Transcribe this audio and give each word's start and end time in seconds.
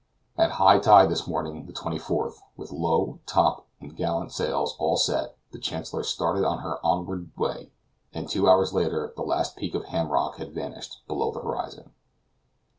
At 0.35 0.53
high 0.53 0.79
tide 0.79 1.11
this 1.11 1.27
morning, 1.27 1.67
the 1.67 1.73
24th, 1.73 2.39
with 2.57 2.71
low, 2.71 3.19
top, 3.27 3.67
and 3.79 3.95
gallant 3.95 4.31
sails 4.31 4.75
all 4.79 4.97
set, 4.97 5.35
the 5.51 5.59
Chancellor 5.59 6.01
started 6.01 6.43
on 6.43 6.57
her 6.63 6.83
onward 6.83 7.29
way, 7.37 7.69
and 8.11 8.27
two 8.27 8.49
hours 8.49 8.73
later 8.73 9.13
the 9.15 9.21
last 9.21 9.55
peak 9.55 9.75
of 9.75 9.85
Ham 9.85 10.09
Rock 10.09 10.37
had 10.37 10.53
vanished 10.55 11.03
below 11.07 11.29
the 11.31 11.41
horizon. 11.41 11.91